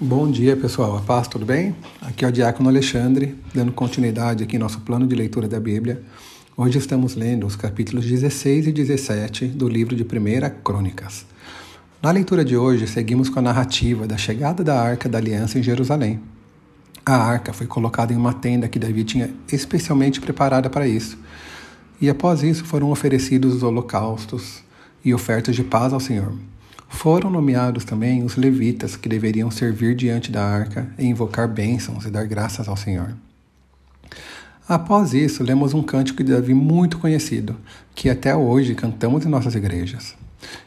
Bom 0.00 0.28
dia, 0.28 0.56
pessoal. 0.56 0.96
A 0.96 1.00
paz, 1.00 1.28
tudo 1.28 1.46
bem? 1.46 1.72
Aqui 2.02 2.24
é 2.24 2.28
o 2.28 2.32
Diácono 2.32 2.68
Alexandre, 2.68 3.38
dando 3.54 3.70
continuidade 3.70 4.42
aqui 4.42 4.56
em 4.56 4.58
nosso 4.58 4.80
plano 4.80 5.06
de 5.06 5.14
leitura 5.14 5.46
da 5.46 5.60
Bíblia. 5.60 6.02
Hoje 6.56 6.78
estamos 6.78 7.14
lendo 7.14 7.46
os 7.46 7.54
capítulos 7.54 8.04
16 8.04 8.66
e 8.66 8.72
17 8.72 9.46
do 9.46 9.68
livro 9.68 9.94
de 9.94 10.02
1 10.02 10.62
Crônicas. 10.64 11.24
Na 12.02 12.10
leitura 12.10 12.44
de 12.44 12.56
hoje, 12.56 12.88
seguimos 12.88 13.28
com 13.28 13.38
a 13.38 13.42
narrativa 13.42 14.04
da 14.04 14.16
chegada 14.16 14.64
da 14.64 14.82
Arca 14.82 15.08
da 15.08 15.18
Aliança 15.18 15.60
em 15.60 15.62
Jerusalém. 15.62 16.20
A 17.06 17.14
arca 17.14 17.52
foi 17.52 17.68
colocada 17.68 18.12
em 18.12 18.16
uma 18.16 18.34
tenda 18.34 18.66
que 18.66 18.80
Davi 18.80 19.04
tinha 19.04 19.30
especialmente 19.46 20.20
preparada 20.20 20.68
para 20.68 20.88
isso. 20.88 21.16
E 22.00 22.10
após 22.10 22.42
isso 22.42 22.64
foram 22.64 22.90
oferecidos 22.90 23.54
os 23.54 23.62
holocaustos 23.62 24.60
e 25.04 25.14
ofertas 25.14 25.54
de 25.54 25.62
paz 25.62 25.92
ao 25.92 26.00
Senhor. 26.00 26.32
Foram 26.88 27.30
nomeados 27.30 27.84
também 27.84 28.22
os 28.22 28.36
levitas 28.36 28.96
que 28.96 29.08
deveriam 29.08 29.50
servir 29.50 29.94
diante 29.94 30.30
da 30.30 30.44
arca 30.44 30.88
e 30.98 31.04
invocar 31.04 31.48
bênçãos 31.48 32.04
e 32.04 32.10
dar 32.10 32.26
graças 32.26 32.68
ao 32.68 32.76
Senhor. 32.76 33.14
Após 34.66 35.12
isso, 35.12 35.42
lemos 35.42 35.74
um 35.74 35.82
cântico 35.82 36.24
de 36.24 36.32
Davi 36.32 36.54
muito 36.54 36.98
conhecido, 36.98 37.54
que 37.94 38.08
até 38.08 38.34
hoje 38.34 38.74
cantamos 38.74 39.26
em 39.26 39.28
nossas 39.28 39.54
igrejas. 39.54 40.14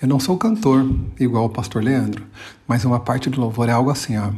Eu 0.00 0.06
não 0.06 0.20
sou 0.20 0.38
cantor, 0.38 0.88
igual 1.18 1.46
o 1.46 1.50
pastor 1.50 1.82
Leandro, 1.82 2.24
mas 2.68 2.84
uma 2.84 3.00
parte 3.00 3.28
do 3.28 3.40
louvor 3.40 3.68
é 3.68 3.72
algo 3.72 3.90
assim, 3.90 4.16
ó. 4.16 4.30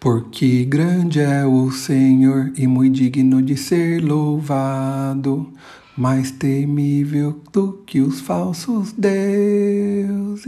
Porque 0.00 0.64
grande 0.64 1.20
é 1.20 1.44
o 1.44 1.70
Senhor 1.70 2.52
e 2.56 2.66
muito 2.66 2.96
digno 2.96 3.42
de 3.42 3.56
ser 3.56 4.02
louvado, 4.02 5.52
mais 5.96 6.30
temível 6.30 7.40
do 7.52 7.82
que 7.86 8.00
os 8.00 8.20
falsos 8.20 8.92
deuses. 8.92 10.40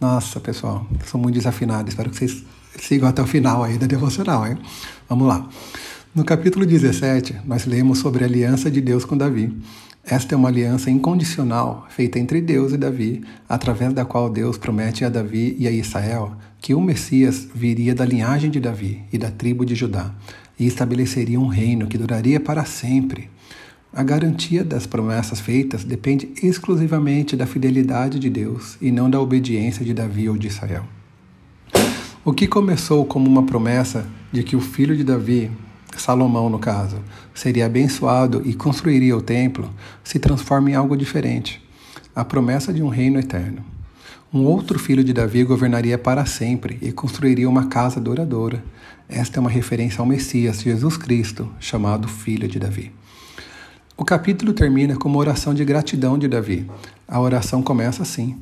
Nossa, 0.00 0.40
pessoal, 0.40 0.86
sou 1.06 1.20
muito 1.20 1.34
desafinado. 1.36 1.88
Espero 1.88 2.10
que 2.10 2.16
vocês 2.16 2.44
sigam 2.78 3.08
até 3.08 3.22
o 3.22 3.26
final 3.26 3.62
aí 3.62 3.78
da 3.78 3.86
devocional, 3.86 4.46
hein? 4.46 4.58
Vamos 5.08 5.28
lá. 5.28 5.48
No 6.14 6.24
capítulo 6.24 6.66
17, 6.66 7.40
nós 7.44 7.66
lemos 7.66 7.98
sobre 7.98 8.24
a 8.24 8.26
aliança 8.26 8.70
de 8.70 8.80
Deus 8.80 9.04
com 9.04 9.16
Davi. 9.16 9.56
Esta 10.04 10.34
é 10.34 10.36
uma 10.36 10.48
aliança 10.48 10.90
incondicional 10.90 11.86
feita 11.88 12.18
entre 12.18 12.40
Deus 12.42 12.72
e 12.72 12.76
Davi, 12.76 13.24
através 13.48 13.92
da 13.94 14.04
qual 14.04 14.28
Deus 14.28 14.58
promete 14.58 15.04
a 15.04 15.08
Davi 15.08 15.56
e 15.58 15.66
a 15.66 15.70
Israel 15.70 16.36
que 16.60 16.74
o 16.74 16.80
Messias 16.80 17.48
viria 17.54 17.94
da 17.94 18.04
linhagem 18.04 18.50
de 18.50 18.60
Davi 18.60 19.02
e 19.12 19.18
da 19.18 19.30
tribo 19.30 19.64
de 19.64 19.74
Judá 19.74 20.14
e 20.58 20.66
estabeleceria 20.66 21.40
um 21.40 21.46
reino 21.46 21.86
que 21.86 21.98
duraria 21.98 22.38
para 22.38 22.64
sempre. 22.64 23.30
A 23.96 24.02
garantia 24.02 24.64
das 24.64 24.88
promessas 24.88 25.38
feitas 25.38 25.84
depende 25.84 26.28
exclusivamente 26.42 27.36
da 27.36 27.46
fidelidade 27.46 28.18
de 28.18 28.28
Deus 28.28 28.76
e 28.80 28.90
não 28.90 29.08
da 29.08 29.20
obediência 29.20 29.84
de 29.84 29.94
Davi 29.94 30.28
ou 30.28 30.36
de 30.36 30.48
Israel. 30.48 30.84
O 32.24 32.32
que 32.32 32.48
começou 32.48 33.04
como 33.04 33.30
uma 33.30 33.44
promessa 33.44 34.04
de 34.32 34.42
que 34.42 34.56
o 34.56 34.60
filho 34.60 34.96
de 34.96 35.04
Davi, 35.04 35.48
Salomão 35.96 36.50
no 36.50 36.58
caso, 36.58 36.96
seria 37.32 37.66
abençoado 37.66 38.42
e 38.44 38.52
construiria 38.52 39.16
o 39.16 39.22
templo, 39.22 39.70
se 40.02 40.18
transforma 40.18 40.72
em 40.72 40.74
algo 40.74 40.96
diferente 40.96 41.62
a 42.16 42.24
promessa 42.24 42.72
de 42.72 42.82
um 42.82 42.88
reino 42.88 43.20
eterno. 43.20 43.64
Um 44.32 44.42
outro 44.44 44.76
filho 44.76 45.04
de 45.04 45.12
Davi 45.12 45.44
governaria 45.44 45.96
para 45.96 46.26
sempre 46.26 46.78
e 46.82 46.90
construiria 46.90 47.48
uma 47.48 47.66
casa 47.66 48.00
duradoura. 48.00 48.64
Esta 49.08 49.38
é 49.38 49.40
uma 49.40 49.50
referência 49.50 50.00
ao 50.00 50.06
Messias, 50.06 50.62
Jesus 50.62 50.96
Cristo, 50.96 51.48
chamado 51.60 52.08
Filho 52.08 52.48
de 52.48 52.58
Davi. 52.58 53.03
O 53.96 54.04
capítulo 54.04 54.52
termina 54.52 54.96
com 54.96 55.08
uma 55.08 55.18
oração 55.18 55.54
de 55.54 55.64
gratidão 55.64 56.18
de 56.18 56.26
Davi. 56.26 56.68
A 57.06 57.20
oração 57.20 57.62
começa 57.62 58.02
assim: 58.02 58.36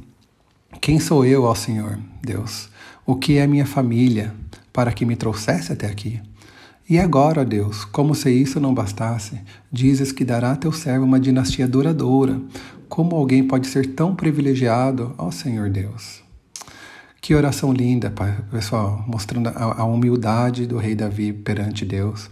Quem 0.81 0.99
sou 0.99 1.27
eu, 1.27 1.43
ó 1.43 1.55
Senhor, 1.55 1.99
Deus? 2.23 2.71
O 3.05 3.15
que 3.15 3.37
é 3.37 3.47
minha 3.47 3.67
família 3.67 4.35
para 4.73 4.93
que 4.93 5.05
me 5.05 5.15
trouxesse 5.15 5.71
até 5.71 5.87
aqui? 5.87 6.19
E 6.89 6.99
agora, 6.99 7.45
Deus, 7.45 7.85
como 7.85 8.15
se 8.15 8.31
isso 8.31 8.59
não 8.59 8.73
bastasse, 8.73 9.43
dizes 9.71 10.11
que 10.11 10.25
dará 10.25 10.53
a 10.53 10.57
teu 10.57 10.73
servo 10.73 11.05
uma 11.05 11.21
dinastia 11.21 11.69
duradoura. 11.69 12.41
Como 12.89 13.15
alguém 13.15 13.47
pode 13.47 13.67
ser 13.67 13.95
tão 13.95 14.15
privilegiado, 14.15 15.15
ó 15.19 15.31
Senhor 15.31 15.69
Deus? 15.69 16.23
Que 17.23 17.37
oração 17.37 17.73
linda, 17.73 18.13
pessoal, 18.51 19.05
mostrando 19.07 19.49
a, 19.55 19.85
humildade 19.85 20.67
do 20.67 20.77
rei 20.77 20.97
Davi 20.97 21.33
perante 21.33 21.85
Deus. 21.85 22.29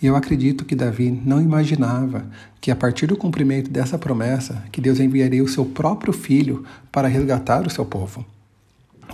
E 0.00 0.06
eu 0.06 0.16
acredito 0.16 0.64
que 0.64 0.74
Davi 0.74 1.10
não 1.10 1.42
imaginava 1.42 2.24
que 2.58 2.70
a 2.70 2.74
partir 2.74 3.06
do 3.06 3.18
cumprimento 3.18 3.70
dessa 3.70 3.98
promessa, 3.98 4.64
que 4.72 4.80
Deus 4.80 4.98
enviaria 4.98 5.44
o 5.44 5.48
seu 5.48 5.66
próprio 5.66 6.10
filho 6.14 6.64
para 6.90 7.06
resgatar 7.06 7.66
o 7.66 7.70
seu 7.70 7.84
povo. 7.84 8.24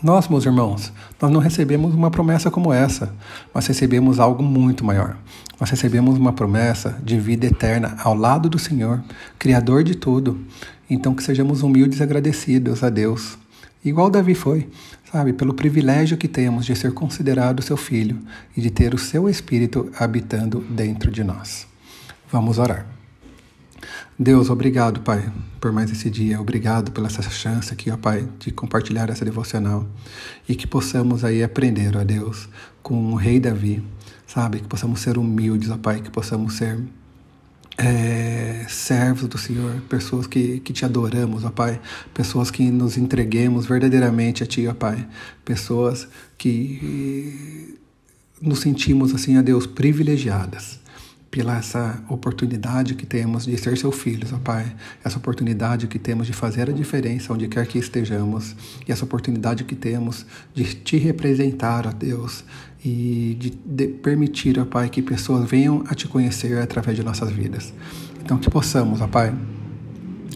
Nós, 0.00 0.28
meus 0.28 0.46
irmãos, 0.46 0.92
nós 1.20 1.32
não 1.32 1.40
recebemos 1.40 1.92
uma 1.92 2.08
promessa 2.08 2.48
como 2.48 2.72
essa, 2.72 3.12
mas 3.52 3.66
recebemos 3.66 4.20
algo 4.20 4.44
muito 4.44 4.84
maior. 4.84 5.16
Nós 5.58 5.68
recebemos 5.70 6.16
uma 6.16 6.34
promessa 6.34 7.00
de 7.02 7.18
vida 7.18 7.46
eterna 7.46 7.96
ao 8.04 8.14
lado 8.14 8.48
do 8.48 8.60
Senhor, 8.60 9.02
Criador 9.40 9.82
de 9.82 9.96
tudo. 9.96 10.40
Então, 10.88 11.16
que 11.16 11.24
sejamos 11.24 11.64
humildes 11.64 11.98
e 11.98 12.02
agradecidos 12.04 12.84
a 12.84 12.90
Deus 12.90 13.36
igual 13.84 14.10
Davi 14.10 14.34
foi, 14.34 14.68
sabe, 15.10 15.32
pelo 15.32 15.54
privilégio 15.54 16.16
que 16.16 16.28
temos 16.28 16.66
de 16.66 16.74
ser 16.74 16.92
considerado 16.92 17.62
seu 17.62 17.76
filho 17.76 18.18
e 18.56 18.60
de 18.60 18.70
ter 18.70 18.94
o 18.94 18.98
seu 18.98 19.28
espírito 19.28 19.90
habitando 19.98 20.60
dentro 20.70 21.10
de 21.10 21.22
nós. 21.22 21.66
Vamos 22.30 22.58
orar. 22.58 22.86
Deus, 24.18 24.48
obrigado, 24.48 25.00
Pai, 25.00 25.30
por 25.60 25.72
mais 25.72 25.90
esse 25.90 26.08
dia. 26.08 26.40
Obrigado 26.40 26.90
pela 26.90 27.06
essa 27.06 27.22
chance 27.28 27.72
aqui, 27.72 27.90
ó 27.90 27.98
Pai, 27.98 28.26
de 28.38 28.50
compartilhar 28.50 29.10
essa 29.10 29.24
devocional 29.24 29.86
e 30.48 30.54
que 30.54 30.66
possamos 30.66 31.22
aí 31.22 31.42
aprender, 31.42 31.94
ó 31.96 32.02
Deus, 32.02 32.48
com 32.82 33.12
o 33.12 33.14
rei 33.14 33.38
Davi, 33.38 33.84
sabe? 34.26 34.60
Que 34.60 34.68
possamos 34.68 35.00
ser 35.00 35.18
humildes, 35.18 35.70
ó 35.70 35.76
Pai, 35.76 36.00
que 36.00 36.10
possamos 36.10 36.54
ser 36.54 36.78
é, 37.78 38.64
servos 38.68 39.28
do 39.28 39.38
Senhor, 39.38 39.80
pessoas 39.88 40.26
que, 40.26 40.60
que 40.60 40.72
te 40.72 40.84
adoramos, 40.84 41.44
ó 41.44 41.50
Pai, 41.50 41.80
pessoas 42.14 42.50
que 42.50 42.70
nos 42.70 42.96
entreguemos 42.96 43.66
verdadeiramente 43.66 44.42
a 44.42 44.46
Ti, 44.46 44.66
ó 44.66 44.74
Pai, 44.74 45.06
pessoas 45.44 46.08
que 46.38 47.76
nos 48.40 48.60
sentimos, 48.60 49.14
assim, 49.14 49.36
a 49.36 49.42
Deus, 49.42 49.66
privilegiadas 49.66 50.85
pela 51.36 51.58
essa 51.58 52.02
oportunidade 52.08 52.94
que 52.94 53.04
temos 53.04 53.44
de 53.44 53.58
ser 53.58 53.76
seus 53.76 53.94
filhos, 53.94 54.32
ó 54.32 54.38
Pai, 54.38 54.74
essa 55.04 55.18
oportunidade 55.18 55.86
que 55.86 55.98
temos 55.98 56.26
de 56.26 56.32
fazer 56.32 56.70
a 56.70 56.72
diferença 56.72 57.30
onde 57.30 57.46
quer 57.46 57.66
que 57.66 57.78
estejamos, 57.78 58.56
e 58.88 58.90
essa 58.90 59.04
oportunidade 59.04 59.62
que 59.64 59.74
temos 59.74 60.24
de 60.54 60.64
te 60.64 60.96
representar, 60.96 61.86
ó 61.86 61.92
Deus, 61.92 62.42
e 62.82 63.36
de, 63.38 63.50
de 63.50 63.86
permitir, 63.86 64.58
ó 64.58 64.64
Pai, 64.64 64.88
que 64.88 65.02
pessoas 65.02 65.46
venham 65.46 65.84
a 65.88 65.94
te 65.94 66.08
conhecer 66.08 66.56
através 66.56 66.96
de 66.96 67.04
nossas 67.04 67.30
vidas. 67.30 67.74
Então 68.24 68.38
que 68.38 68.48
possamos, 68.48 69.02
ó 69.02 69.06
Pai, 69.06 69.34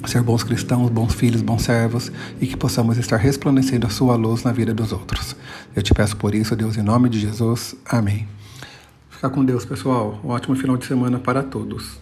ser 0.04 0.20
bons 0.22 0.44
cristãos, 0.44 0.90
bons 0.90 1.14
filhos, 1.14 1.40
bons 1.40 1.62
servos 1.62 2.12
e 2.42 2.46
que 2.46 2.58
possamos 2.58 2.98
estar 2.98 3.16
resplandecendo 3.16 3.86
a 3.86 3.90
sua 3.90 4.16
luz 4.16 4.42
na 4.42 4.52
vida 4.52 4.74
dos 4.74 4.92
outros. 4.92 5.34
Eu 5.74 5.82
te 5.82 5.94
peço 5.94 6.14
por 6.18 6.34
isso, 6.34 6.54
Deus, 6.54 6.76
em 6.76 6.82
nome 6.82 7.08
de 7.08 7.18
Jesus. 7.18 7.74
Amém. 7.86 8.28
Ficar 9.20 9.34
com 9.34 9.44
Deus, 9.44 9.66
pessoal. 9.66 10.18
Um 10.24 10.30
ótimo 10.30 10.56
final 10.56 10.78
de 10.78 10.86
semana 10.86 11.18
para 11.18 11.42
todos. 11.42 11.98